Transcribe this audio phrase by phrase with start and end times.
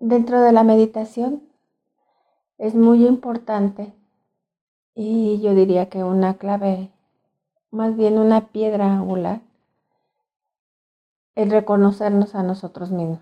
[0.00, 1.42] Dentro de la meditación
[2.56, 3.92] es muy importante
[4.94, 6.92] y yo diría que una clave,
[7.72, 9.40] más bien una piedra angular,
[11.34, 13.18] el reconocernos a nosotros mismos.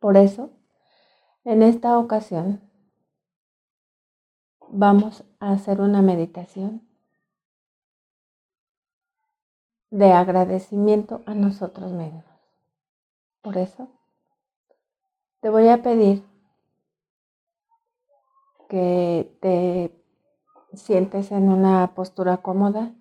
[0.00, 0.50] Por eso,
[1.44, 2.60] en esta ocasión,
[4.68, 6.82] vamos a hacer una meditación
[9.90, 12.24] de agradecimiento a nosotros mismos.
[13.42, 13.88] Por eso,
[15.40, 16.22] te voy a pedir
[18.68, 19.92] que te
[20.76, 22.94] sientes en una postura cómoda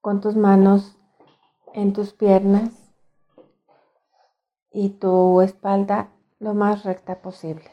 [0.00, 0.96] con tus manos
[1.72, 2.92] en tus piernas
[4.72, 7.70] y tu espalda lo más recta posible.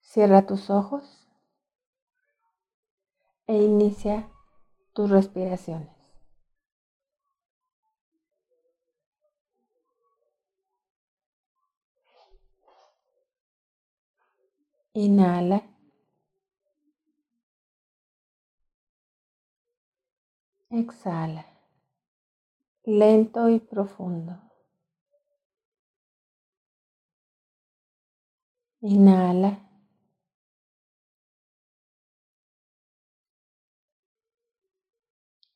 [0.00, 1.28] Cierra tus ojos
[3.46, 4.28] e inicia
[4.92, 5.95] tus respiraciones.
[15.04, 15.62] Inhala.
[20.70, 21.44] Exhala.
[22.84, 24.40] Lento y profundo.
[28.80, 29.58] Inhala.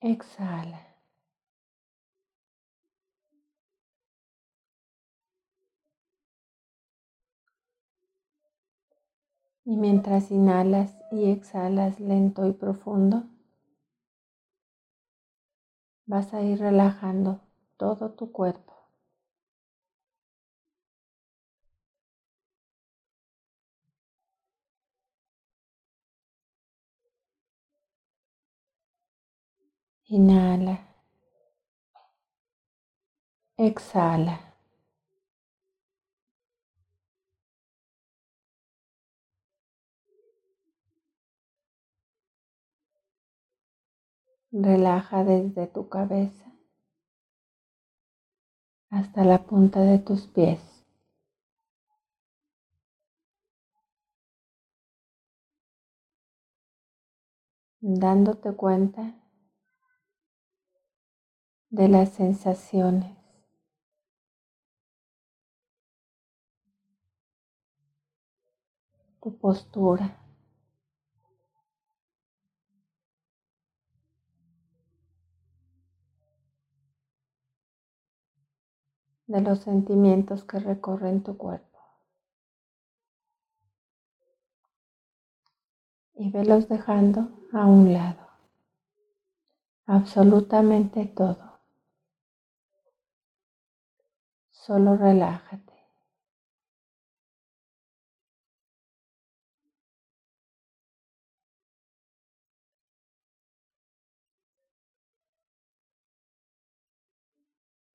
[0.03, 0.90] Exhala.
[9.65, 13.25] Y mientras inhalas y exhalas lento y profundo,
[16.05, 17.41] vas a ir relajando
[17.79, 18.75] todo tu cuerpo.
[30.17, 30.75] Inhala.
[33.67, 34.35] Exhala.
[44.53, 46.53] Relaja desde tu cabeza
[48.91, 50.61] hasta la punta de tus pies.
[57.81, 59.15] Dándote cuenta
[61.71, 63.17] de las sensaciones.
[69.21, 70.20] Tu postura.
[79.31, 81.79] De los sentimientos que recorren tu cuerpo.
[86.15, 88.27] Y velos dejando a un lado.
[89.87, 91.61] Absolutamente todo.
[94.51, 95.70] Solo relájate.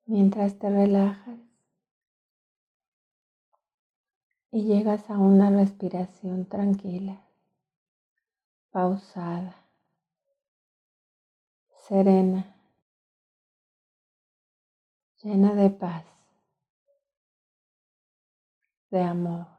[0.08, 1.40] Mientras te relajas
[4.52, 7.22] y llegas a una respiración tranquila,
[8.70, 9.56] pausada,
[11.88, 12.56] serena,
[15.24, 16.06] llena de paz
[18.92, 19.55] de amor.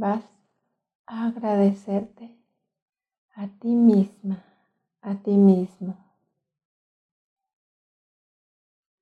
[0.00, 0.24] Vas
[1.04, 2.34] a agradecerte
[3.34, 4.42] a ti misma,
[5.02, 5.94] a ti mismo,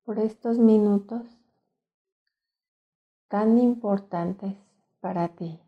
[0.04, 1.24] por estos minutos
[3.28, 4.56] tan importantes
[5.00, 5.60] para ti.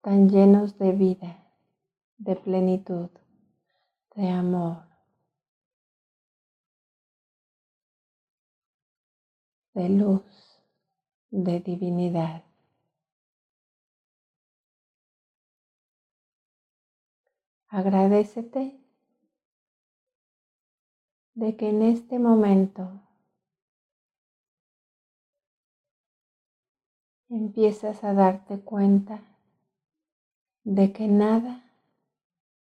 [0.00, 1.44] tan llenos de vida
[2.16, 3.10] de plenitud,
[4.14, 4.87] de amor,
[9.78, 10.60] de luz,
[11.30, 12.42] de divinidad.
[17.68, 18.76] Agradecete
[21.34, 22.90] de que en este momento
[27.28, 29.22] empiezas a darte cuenta
[30.64, 31.62] de que nada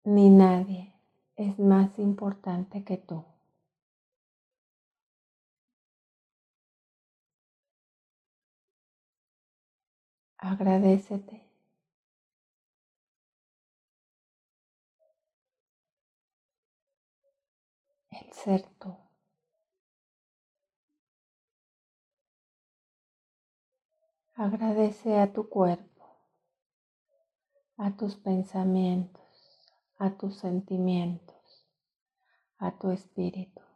[0.03, 0.93] ni nadie
[1.37, 3.28] es más importante que tú.
[10.41, 11.45] Agradecete.
[18.09, 18.95] El ser tú.
[24.35, 26.15] Agradece a tu cuerpo,
[27.75, 29.21] a tus pensamientos,
[29.97, 31.67] a tus sentimientos,
[32.57, 33.68] a tu espíritu.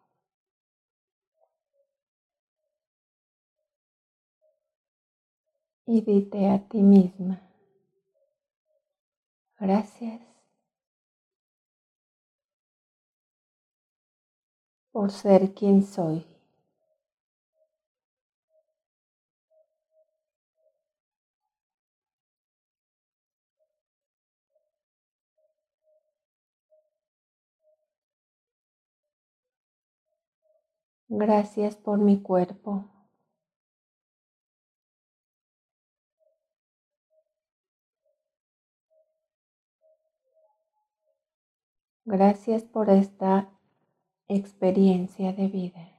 [5.85, 7.39] Y dite a ti misma,
[9.59, 10.21] gracias
[14.93, 16.25] por ser quien soy.
[31.07, 32.83] Gracias por mi cuerpo.
[42.05, 43.49] Gracias por esta
[44.27, 45.92] experiencia de vida.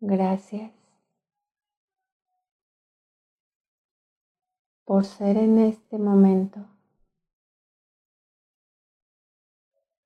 [0.00, 0.72] Gracias
[4.84, 6.66] por ser en este momento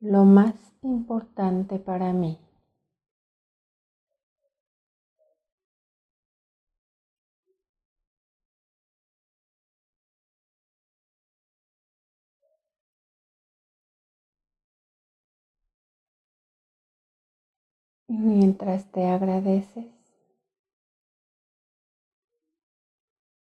[0.01, 2.39] lo más importante para mí.
[18.11, 19.87] Y mientras te agradeces,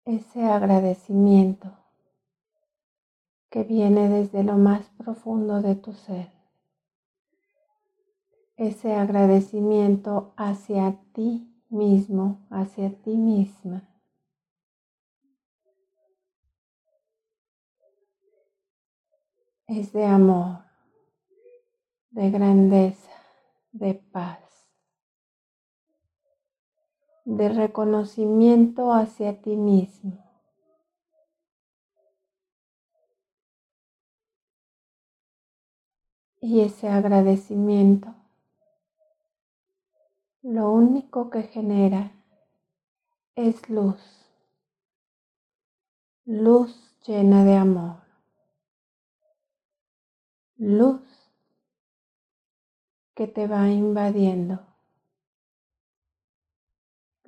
[0.06, 1.76] ese agradecimiento
[3.50, 6.32] que viene desde lo más profundo de tu ser,
[8.58, 13.90] ese agradecimiento hacia ti mismo, hacia ti misma.
[19.66, 20.60] Es de amor,
[22.12, 23.10] de grandeza,
[23.72, 24.49] de paz.
[27.30, 30.18] De reconocimiento hacia ti mismo.
[36.42, 38.16] Y ese agradecimiento
[40.42, 42.12] lo único que genera
[43.36, 44.02] es luz,
[46.26, 47.98] luz llena de amor,
[50.58, 51.02] luz
[53.14, 54.69] que te va invadiendo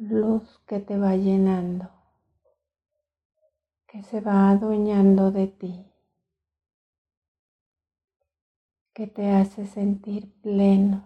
[0.01, 1.91] luz que te va llenando,
[3.87, 5.85] que se va adueñando de ti,
[8.93, 11.05] que te hace sentir pleno,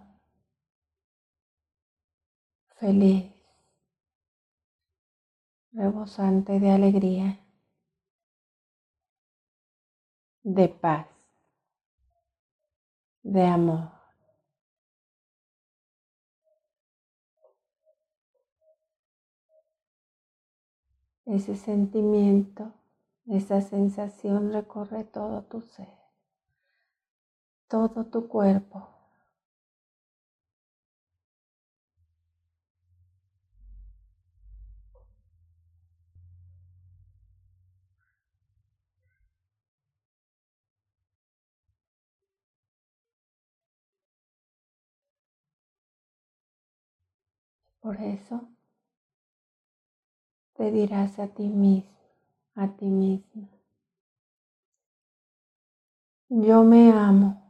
[2.78, 3.34] feliz,
[5.74, 7.40] rebosante de alegría,
[10.44, 11.08] de paz,
[13.24, 13.95] de amor.
[21.26, 22.74] Ese sentimiento,
[23.28, 25.90] esa sensación recorre todo tu ser,
[27.68, 28.88] todo tu cuerpo.
[47.80, 48.50] Por eso
[50.58, 51.90] te dirás a ti mismo,
[52.56, 53.48] a ti misma,
[56.30, 57.42] yo me amo.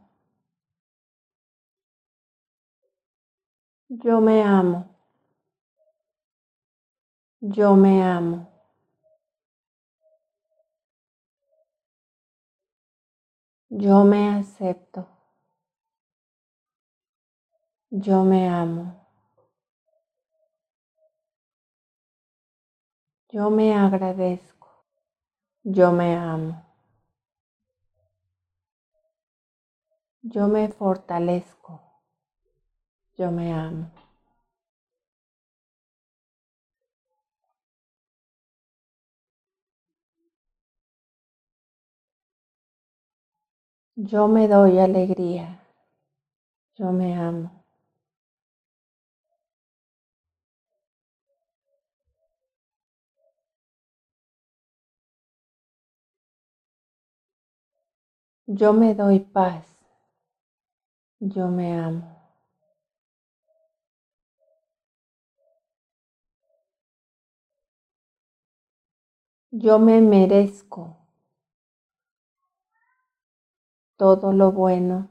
[3.88, 4.88] Yo me amo.
[7.40, 8.48] Yo me amo.
[13.70, 15.06] Yo me acepto.
[17.90, 19.05] Yo me amo.
[23.36, 24.68] Yo me agradezco.
[25.62, 26.64] Yo me amo.
[30.22, 31.82] Yo me fortalezco.
[33.18, 33.90] Yo me amo.
[43.96, 45.60] Yo me doy alegría.
[46.76, 47.55] Yo me amo.
[58.48, 59.66] Yo me doy paz.
[61.20, 62.16] Yo me amo.
[69.50, 70.96] Yo me merezco
[73.96, 75.08] todo lo bueno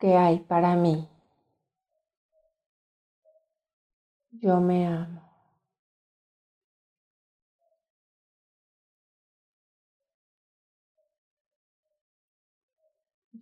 [0.00, 1.08] que hay para mí.
[4.32, 5.29] Yo me amo.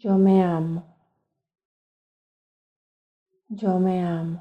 [0.01, 0.83] Yo me amo.
[3.51, 4.39] Yo me amo.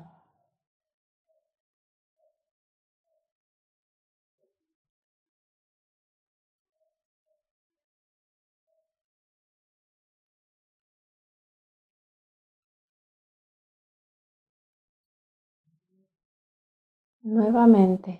[17.33, 18.11] Nuevamente,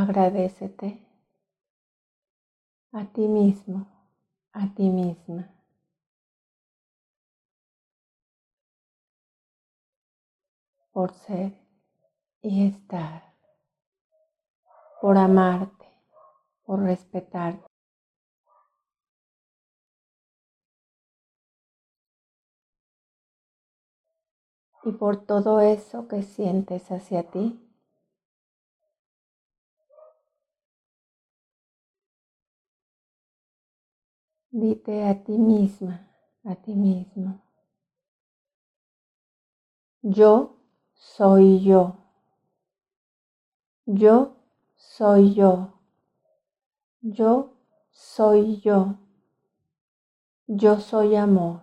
[0.00, 0.88] agradecete
[2.92, 3.78] a ti mismo,
[4.52, 5.48] a ti misma.
[10.92, 11.52] por ser
[12.42, 13.34] y estar,
[15.00, 15.86] por amarte,
[16.64, 17.64] por respetarte.
[24.82, 27.69] Y por todo eso que sientes hacia ti.
[34.52, 36.10] Dite a ti misma,
[36.44, 37.40] a ti mismo.
[40.02, 40.56] Yo
[40.92, 41.96] soy yo.
[43.86, 44.34] Yo
[44.74, 45.78] soy yo.
[47.00, 47.54] Yo
[47.92, 48.98] soy yo.
[50.48, 51.60] Yo soy amor.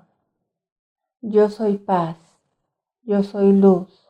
[1.19, 2.17] Yo soy paz.
[3.03, 4.07] Yo soy luz.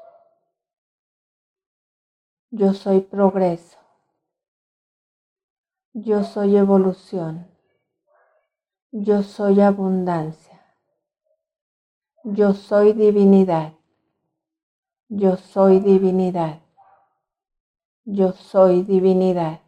[2.52, 3.80] Yo soy progreso.
[5.94, 7.57] Yo soy evolución.
[8.92, 10.62] Yo soy abundancia.
[12.24, 13.74] Yo soy divinidad.
[15.10, 16.62] Yo soy divinidad.
[18.06, 19.60] Yo soy divinidad.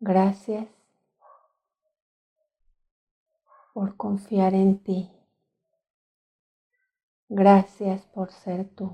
[0.00, 0.68] Gracias
[3.72, 5.10] por confiar en ti.
[7.28, 8.90] Gracias por ser tú.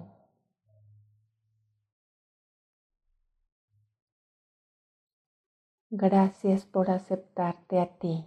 [5.91, 8.25] Gracias por aceptarte a ti.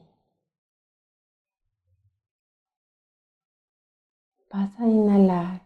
[4.52, 5.62] Vas a inhalar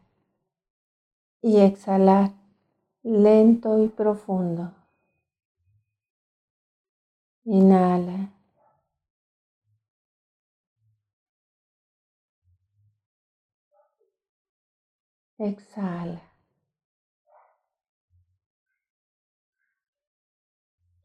[1.42, 2.32] y exhalar
[3.04, 4.79] lento y profundo.
[7.50, 8.30] Inhala.
[15.40, 16.22] Exhala.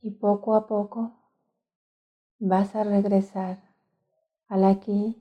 [0.02, 1.12] Y poco a poco
[2.38, 3.58] vas a regresar
[4.48, 5.16] al aquí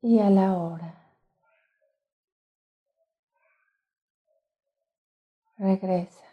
[0.00, 1.18] y a la hora.
[5.58, 6.24] Regresa.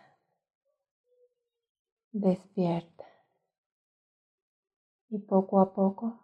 [2.13, 3.08] Despierta.
[5.09, 6.19] Y poco a poco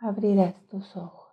[0.00, 1.28] abrirás tus ojos.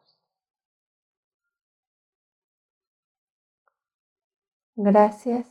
[4.76, 5.48] Gracias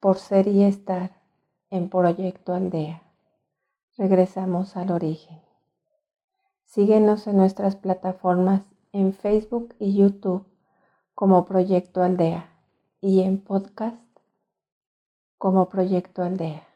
[0.00, 1.20] por ser y estar
[1.70, 3.02] en Proyecto Aldea.
[3.96, 5.40] Regresamos al origen.
[6.64, 10.46] Síguenos en nuestras plataformas en Facebook y YouTube
[11.14, 12.48] como Proyecto Aldea
[13.00, 13.96] y en podcast
[15.38, 16.75] como Proyecto Aldea.